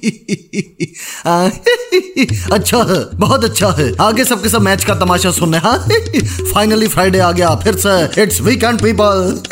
अच्छा 2.53 2.79
है 2.79 2.99
बहुत 3.15 3.45
अच्छा 3.45 3.69
है। 3.79 3.97
आगे 4.01 4.25
सबके 4.25 4.49
सब 4.49 4.63
मैच 4.63 4.85
का 4.85 4.95
तमाशा 4.95 5.31
सुनने 5.31 5.59
हाँ। 5.59 5.77
फाइनली 6.55 6.89
फ्राइडे 6.89 7.19
आ 7.19 7.31
गया 7.33 7.55
फिर 7.55 7.77
से 7.77 8.23
इट्स 8.23 8.41
वीकेंड 8.41 8.81
पीपल 8.83 9.43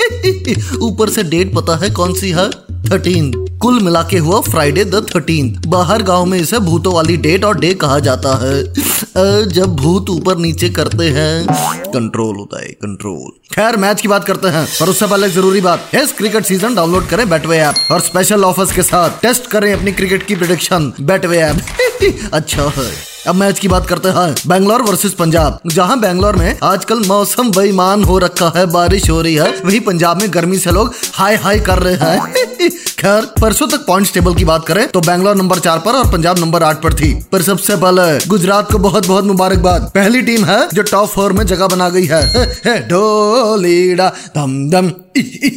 ऊपर 0.83 1.09
से 1.09 1.23
डेट 1.23 1.55
पता 1.55 1.77
है 1.77 1.91
कौन 1.91 2.15
सी 2.15 2.31
है? 2.31 2.51
थर्टीन 2.85 3.31
कुल 3.63 3.81
मिला 3.83 4.03
के 4.03 4.19
हुआ 4.19 4.41
फ्राइडे 4.41 4.85
द 4.85 5.05
थर्टीन 5.15 5.55
बाहर 5.67 6.03
गाँव 6.03 6.25
में 6.27 6.39
इसे 6.39 6.59
भूतों 6.61 6.93
वाली 6.95 7.17
डेट 7.17 7.45
और 7.45 7.59
डे 7.61 7.73
कहा 7.75 7.99
जाता 7.99 8.35
है। 8.43 9.49
जब 9.49 9.75
भूत 9.77 10.11
ऊपर 10.11 10.37
नीचे 10.39 10.69
करते 10.71 11.09
हैं 11.11 11.47
कंट्रोल 11.93 12.37
होता 12.37 12.63
है 12.63 12.69
कंट्रोल 12.75 13.31
खैर 13.55 13.77
मैच 13.77 14.01
की 14.01 14.09
बात 14.09 14.25
करते 14.25 14.49
हैं, 14.49 14.67
पर 14.81 14.89
उससे 14.89 15.07
पहले 15.07 15.29
ज़रूरी 15.31 15.61
बात 15.61 15.95
इस 15.95 16.13
क्रिकेट 16.13 16.45
सीज़न 16.45 16.75
डाउनलोड 16.75 17.07
करें 17.09 17.29
बैटवे 17.31 17.59
ऐप 17.59 17.93
और 17.93 18.01
स्पेशल 18.01 18.45
ऑफर्स 18.45 18.73
के 18.73 18.83
साथ 18.85 19.21
टेस्ट 19.23 19.47
करें 19.51 19.73
अपनी 19.73 19.93
क्रिकेट 19.93 20.27
की 20.27 20.35
प्रिडिक्शन 20.37 20.93
बैटवे 21.01 21.39
ऐप 21.39 22.31
अच्छा 22.33 22.73
है। 22.77 22.91
अब 23.27 23.35
मैच 23.35 23.59
की 23.59 23.69
बात 23.69 23.87
करते 23.87 24.09
हैं। 24.09 24.35
बैंगलोर 24.47 24.83
वर्सेस 24.83 25.13
पंजाब। 25.13 25.59
जहाँ 25.67 25.99
बैंगलोर 26.01 26.37
में 26.37 26.59
आजकल 26.63 27.03
मौसम 27.07 27.51
बेईमान 27.51 28.05
हो 28.05 28.19
रखा 28.19 28.53
है 28.57 28.65
बारिश 28.67 29.09
हो 29.11 29.21
रही 29.23 29.35
है 29.35 29.51
वही 29.65 29.81
पंजाब 29.81 30.21
में 30.23 30.33
गर्मी 30.35 30.59
से 30.59 30.71
लोग 30.71 30.95
हाई 31.15 31.37
हाई 31.37 31.61
कर 31.61 31.79
रहे 31.79 31.95
हैं। 31.95 32.69
खैर 32.99 33.27
परसों 33.41 33.67
तक 33.69 33.85
पॉइंट्स 33.87 34.13
टेबल 34.15 34.35
की 34.35 34.45
बात 34.45 34.67
करें 34.67 34.87
तो 34.89 35.01
बैंगलोर 35.01 35.37
नंबर 35.37 35.59
चार 35.59 35.79
पर 35.79 35.93
और 35.93 36.11
पंजाब 36.13 36.39
नंबर 36.39 36.63
आठ 36.63 36.83
पर 36.83 36.95
थी। 36.95 37.13
पर 37.33 37.43
सबसे 37.43 37.77
पहले 37.77 38.27
गुजरात 38.29 38.73
को 38.73 38.79
बहुत 38.79 39.07
बहुत 39.07 39.25
मुबारकबाद। 39.25 39.91
पहली 39.95 40.23
टीम 40.23 40.45
है 40.45 40.59
जो 40.75 40.83
टॉप 40.83 41.09
फोर 41.09 41.33
में 41.33 41.45
जगह 41.47 41.67
बना 41.67 41.89
गई 41.89 42.07
है। 42.07 42.89
ढोलीडा 42.89 44.09
धम 44.37 44.59
धम 44.71 44.91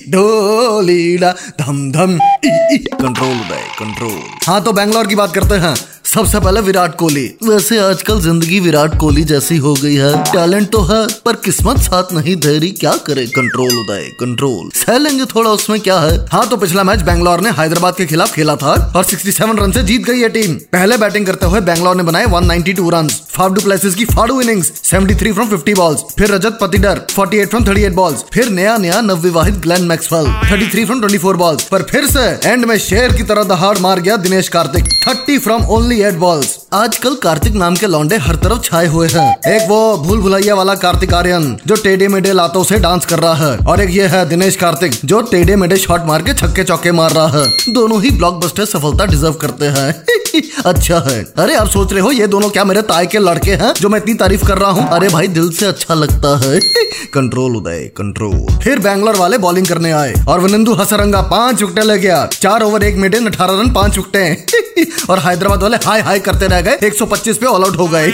ढोलीडा 0.10 1.32
धम 1.62 1.92
धम 1.92 2.18
कंट्रोल 2.46 3.40
कंट्रोल 3.80 4.20
हाँ 4.48 4.62
तो 4.64 4.72
बैंगलोर 4.74 5.08
की 5.08 5.16
बात 5.16 5.34
करते 5.34 5.56
हैं। 5.56 5.76
सबसे 6.12 6.40
पहले 6.40 6.62
विराट 6.62 6.96
कोहली। 6.98 7.24
वैसे 7.44 7.78
आजकल 7.80 8.20
ज़िंदगी 8.22 8.60
विराट 8.60 8.98
कोहली 9.00 9.24
जैसी 9.24 9.58
हो 9.58 9.74
गई 9.74 9.96
है। 9.96 10.12
टैलेंट 10.24 10.70
तो 10.72 10.82
है, 10.84 11.06
पर 11.26 11.36
किस्मत 11.36 11.78
साथ 11.82 12.12
नहीं 12.14 12.36
दे 12.36 12.58
रही। 12.58 12.72
क्या 12.80 12.92
करे? 13.06 13.26
कंट्रोल 13.28 13.78
उदय 13.80 14.10
कंट्रोल 14.20 14.70
सह 14.76 14.98
लेंगे 14.98 15.26
थोड़ा, 15.26 15.50
उसमें 15.50 15.80
क्या 15.82 16.00
है? 16.00 16.18
हाँ 16.32 16.46
तो 16.50 16.58
पिछला 16.58 16.84
मैच 16.84 17.02
बैंगलोर 17.02 17.42
ने 17.42 17.50
हैदराबाद 17.60 17.96
के 17.96 18.06
खिलाफ 18.06 18.34
खेला 18.34 18.56
था 18.56 18.74
और 18.96 19.06
67 19.06 19.60
रन 19.60 19.72
से 19.72 19.84
जीत 19.84 20.04
गई 20.06 20.20
है 20.20 20.30
टीम 20.30 20.56
पहले 20.74 20.98
बैटिंग 20.98 21.26
करते 21.26 21.46
हुए 21.46 21.62
बैंगलोर 21.62 21.96
ने 21.96 22.04
बनाए 22.04 22.26
192 22.26 22.92
रन 22.94 23.08
फाफ 23.30 23.52
डू 23.52 23.62
प्लेसेस 23.62 23.96
की 23.96 24.06
फाड़ू 24.06 24.40
इनिंग्स 24.42 24.72
73 24.86 25.34
फ्रॉम 25.34 25.50
50 25.50 25.78
बॉल्स 25.78 26.04
फिर 26.18 26.32
रजत 26.32 26.58
पतिडर 26.62 27.02
48 27.10 27.48
फ्रॉम 27.48 27.64
38 27.66 27.96
बॉल्स 27.96 28.26
फिर 28.34 28.50
नया 28.52 28.78
नया 28.78 29.00
नवविवाहित 29.04 29.62
ग्लेन 29.64 29.86
मैक्सवेल 29.86 30.28
33 30.52 30.86
फ्रॉम 30.86 31.02
24 31.02 31.36
बॉल्स 31.38 31.68
पर 31.72 31.88
फिर 31.92 32.08
से 32.08 32.28
एंड 32.46 32.66
में 32.66 32.78
शेर 32.90 33.14
की 33.14 33.24
तरह 33.24 33.44
दहाड़ 33.56 33.78
मार 33.80 34.00
गया 34.02 34.18
Dinesh 34.28 34.50
Karthik. 34.50 34.94
30 35.08 35.40
from 35.40 35.66
only 35.66 36.02
eight 36.02 36.14
balls 36.14 36.58
आजकल 36.74 37.16
कार्तिक 37.16 37.54
नाम 37.54 37.76
के 37.76 37.88
लौंडे 37.88 38.18
हर 38.18 38.36
तरफ़ 38.36 38.60
छाए 38.62 38.88
हुए 38.88 39.08
हैं। 39.08 39.52
एक 39.52 39.70
वो 39.70 39.98
भूल 39.98 40.20
भुलैया 40.20 40.56
वाला 40.56 40.76
कार्तिक 40.76 41.14
आर्यन, 41.14 41.58
जो 41.68 41.76
टेढ़े 41.76 42.08
मेढे 42.08 42.34
लातों 42.34 42.64
से 42.64 42.80
डांस 42.80 43.06
कर 43.06 43.20
रहा 43.20 43.34
है। 43.34 43.58
और 43.58 43.82
एक 43.82 43.90
ये 43.90 44.08
है 44.08 44.30
दिनेश 44.30 44.56
कार्तिक, 44.56 44.92
जो 45.06 45.22
टेढ़े 45.22 45.56
मेढे 45.56 45.78
शॉट 45.78 46.02
मार 46.06 46.22
के 46.22 46.34
छक्के 46.34 46.64
चौके 46.64 46.92
मार 46.92 47.12
रहा 47.12 47.28
है। 47.28 47.74
दोनों 47.74 48.02
ही 48.02 48.10
ब्लॉकबस्टर 48.10 48.66
सफलता 48.66 49.06
डिजर्व 49.06 49.34
करते 49.34 49.66
हैं। 49.66 50.04
अच्छा 50.66 51.00
है। 51.00 51.26
अरे, 51.38 51.56
आप 51.56 51.68
सोच 51.68 51.92
रहे 51.92 52.02
हो 52.02 52.12
ये 52.12 52.28
दोनों 52.28 52.50
क्या 52.50 52.64
मेरे 52.64 52.82
ताए 52.82 53.06
के 53.06 53.20
लड़के 53.20 53.52
हैं, 53.52 53.74
जो 53.74 53.90
मैं 53.90 54.00
इतनी 54.00 54.14
तारीफ़ 54.14 54.46
कर 54.46 54.58
रहा 54.58 54.72
हूँ? 54.72 54.90
अरे 54.90 55.10
भाई, 55.10 55.28
दिल 55.28 55.52
से 55.52 55.66
अच्छा 55.66 55.94
लगता 55.94 56.38
है। 56.46 56.60
कंट्रोल 57.14 57.56
उदय 57.56 57.92
कंट्रोल 57.98 58.60
फिर 58.60 58.80
बैंगलोर 58.80 59.16
वाले 59.16 59.38
बॉलिंग 59.38 59.68
करने 59.68 59.92
आए। 59.92 60.14
और 60.28 60.40
वनिंदु 60.40 60.74
हसरंगा 60.74 61.22
पाँच 61.22 61.62
विकेट 61.64 61.84
ले 61.84 62.00
गया 62.00 62.26
चार 62.26 62.64
ओवर 62.64 62.84
एक 62.84 62.96
मिनट 62.96 63.16
अठारह 63.16 63.62
रन, 63.62 63.74
पाँच 63.74 63.98
विकेट। 63.98 64.46
और 65.10 65.20
हैदराबाद 65.20 65.62
वाले 65.64 65.78
हाई 65.86 66.02
हाई 66.02 66.20
करते 66.20 66.48
रह 66.48 66.62
गए। 66.62 66.78
125 66.84 67.38
पे 67.38 67.46
ऑल 67.46 67.64
आउट 67.64 67.78
हो 67.78 67.88
गए। 67.88 68.12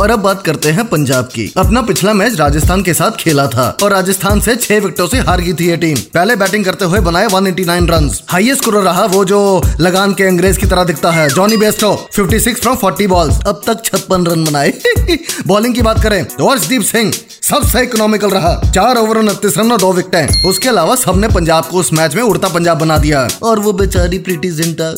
और 0.00 0.10
अब 0.10 0.18
बात 0.18 0.42
करते 0.42 0.68
हैं 0.68 0.84
पंजाब 0.88 1.24
की। 1.24 1.52
अपना 1.56 1.82
पिछला 1.82 2.12
मैच 2.12 2.38
राजस्थान 2.38 2.82
के 2.82 2.94
साथ 2.94 3.10
खेला 3.10 3.46
था। 3.46 3.76
और 3.82 3.90
राजस्थान 3.90 4.40
से 4.40 4.56
छह 4.56 4.74
विकेटों 4.74 5.06
से 5.08 5.18
हार 5.18 5.40
गई 5.40 5.52
थी 5.52 5.68
ये 5.68 5.76
टीम 5.76 5.96
पहले 6.14 6.36
बैटिंग 6.36 6.64
करते 6.64 6.84
हुए 6.84 7.00
बनाए 7.00 7.26
189 7.26 7.88
रन 7.90 8.10
हाईएस्ट 8.28 8.62
स्कोर 8.62 8.74
रहा 8.74 9.04
वो 9.06 9.24
जो 9.24 9.62
लगान 9.80 10.12
के 10.14 10.24
अंग्रेज़ 10.24 10.58
की 10.58 10.66
तरह 10.66 10.84
दिखता 10.84 11.10
है 11.10 11.28
जॉनी 11.28 11.56
बेस्टो 11.56 12.08
56 12.12 12.54
फ्रॉम 12.54 12.76
40 12.76 13.06
बॉल्स 13.06 13.40
अब 13.46 13.62
तक 13.66 13.84
छप्पन 13.84 14.26
रन 14.26 14.44
बनाए। 14.44 14.72
बॉलिंग 15.46 15.74
की 15.74 15.82
बात 15.82 16.02
करें 16.02 16.24
तो 16.24 16.50
हर्षदीप 16.50 16.82
सिंह 16.82 17.12
सबसे 17.42 17.82
इकोनॉमिकल 17.82 18.30
रहा। 18.30 18.54
चार 18.70 18.96
ओवर 18.96 19.18
उनतीस 19.18 19.58
रन 19.58 19.72
और 19.72 19.78
दो 19.78 19.92
विकेट। 19.92 20.30
उसके 20.46 20.68
अलावा 20.68 20.94
सबने 20.94 21.28
पंजाब 21.28 21.66
को 21.66 21.76
उस 21.76 21.92
मैच 21.92 22.14
में 22.14 22.22
उड़ता 22.22 22.48
पंजाब 22.48 22.78
बना 22.78 22.98
दिया। 22.98 23.28
और 23.42 23.58
वो 23.58 23.72
बेचारी 23.72 24.18
प्रीति 24.18 24.48
जिंटा 24.48 24.94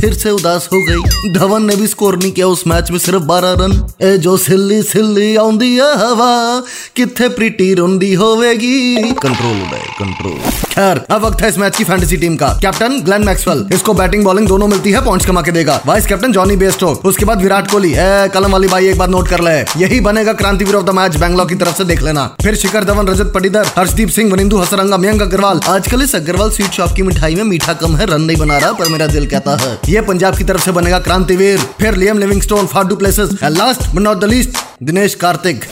फिर 0.00 0.14
से 0.14 0.30
उदास 0.30 0.68
हो 0.72 0.78
गई। 0.78 1.32
धवन 1.32 1.64
ने 1.64 1.76
भी 1.76 1.86
स्कोर 1.86 2.16
नहीं 2.18 2.32
किया 2.32 2.46
उस 2.46 2.66
मैच 2.66 2.90
में, 2.90 2.98
सिर्फ़ 2.98 3.22
बारह 3.22 3.52
रन। 3.60 3.72
ए 4.02 4.16
जो 4.18 4.36
सिल्ली 4.36 4.82
सिल्ली 4.82 5.36
आउंदी 5.36 5.78
हवा 5.78 6.62
किथे 6.96 7.28
प्रीटी 7.28 7.72
रोंदी 7.74 8.14
होवेगी। 8.14 8.96
कंट्रोल 9.12 9.60
कंट्रोल 9.98 10.38
खैर, 10.74 11.00
अब 11.10 11.24
वक्त 11.24 11.42
है 11.42 11.48
इस 11.48 11.58
मैच 11.58 11.76
की 11.76 11.84
फैंटेसी 11.84 12.16
टीम 12.16 12.36
का। 12.36 12.46
कैप्टन 12.62 12.98
ग्लेन 13.00 13.24
मैक्सवेल 13.24 13.64
इसको 13.72 13.92
बैटिंग 13.94 14.24
बॉलिंग 14.24 14.46
दोनों 14.48 14.66
मिलती 14.68 14.92
है 14.92 15.04
पॉइंट्स 15.04 15.26
कमा 15.26 15.42
के 15.42 15.50
देगा। 15.52 15.78
वाइस 15.86 16.06
कैप्टन 16.06 16.32
जॉनी 16.32 16.56
बेस्टो 16.56 16.86
उसके 17.04 17.24
बाद 17.24 17.42
विराट 17.42 17.70
कोहली। 17.70 17.92
कलम 18.34 18.52
वाली 18.52 18.68
भाई 18.68 18.88
एक 18.88 18.98
बार 18.98 19.08
नोट 19.08 19.28
कर 19.28 19.40
ले। 19.40 19.52
यही 19.80 20.00
बनेगा 20.00 20.32
Krantiveer 20.32 20.74
of 20.74 20.84
the 20.84 20.90
match 20.90 21.16
Bangalore 21.16 21.46
की 21.48 21.54
तरफ़ 21.54 21.76
से 21.78 21.84
देख 21.84 22.02
लेना। 22.02 22.26
फिर 22.42 22.54
शिखर 22.56 22.84
धवन, 22.84 23.06
रजत 23.08 23.32
पटीदर 23.34 23.66
हर्षदीप 23.76 24.08
सिंह 24.08 24.32
वनिंदु 24.32 24.58
हसरंगा, 24.58 24.96
मयंक 24.96 25.22
अग्रवाल। 25.22 25.60
आजकल 25.68 26.02
इस 26.02 26.14
अग्रवाल 26.14 26.50
स्वीट 26.50 26.70
शॉप 26.70 26.96
की 26.96 27.02
मिठाई 27.02 27.34
में 27.34 27.44
मीठा 27.44 27.72
कम 27.74 27.96
है, 27.96 28.06
रन 28.06 28.22
नहीं 28.22 28.36
बना 28.36 28.58
रहा, 28.58 28.72
पर 28.72 28.88
मेरा 28.88 29.06
दिल 29.06 29.26
कहता 29.26 29.56
है। 29.56 29.78
ये 29.88 30.00
पंजाब 30.02 30.36
की 30.36 30.44
तरफ़ 30.44 30.64
से 30.64 30.72
बनेगा 30.72 30.98
क्रांतिवीर। 31.00 31.58
फिर 31.80 31.96
Liam 31.96 32.18
Livingstone 32.18 32.66
फाडू 32.66 32.96
places 32.96 33.38
last 33.44 33.88
but 33.88 34.00
not 34.00 34.20
the 34.20 34.24
least 34.26 34.58
Dinesh 34.82 35.14
Karthik 35.14 35.64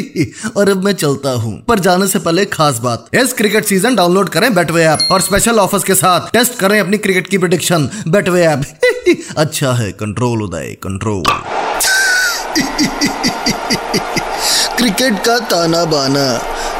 और 0.56 0.68
अब 0.68 0.84
मैं 0.84 0.92
चलता 0.92 1.30
हूँ। 1.30 1.54
पर 1.68 1.78
जाने 1.78 2.06
से 2.06 2.18
पहले 2.18 2.44
खास 2.44 2.78
बात। 2.78 3.06
इस 3.14 3.32
क्रिकेट 3.32 3.64
सीज़न 3.64 3.94
डाउनलोड 3.96 4.28
करें 4.28 4.54
बेटवे 4.54 4.84
ऐप 4.84 5.08
और 5.12 5.20
स्पेशल 5.20 5.58
ऑफर्स 5.58 5.84
के 5.84 5.94
साथ 5.94 6.30
टेस्ट 6.32 6.58
करें 6.58 6.78
अपनी 6.80 6.98
क्रिकेट 6.98 7.26
की 7.26 7.38
प्रिडिक्शन 7.38 7.88
बेटवे 8.08 8.44
ऐप 8.46 8.62
अच्छा 9.36 9.72
है 9.72 9.90
कंट्रोल 9.92 10.42
उदय 10.42 10.76
कंट्रोल 10.82 11.22
क्रिकेट 14.76 15.18
का 15.26 15.38
ताना 15.38 15.84
बाना 15.84 16.26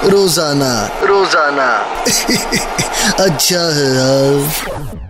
रोज़ाना। 0.04 0.72
रोज़ाना। 1.04 1.68
अच्छा 3.24 3.60
है 3.74 3.86
यार। 3.94 5.05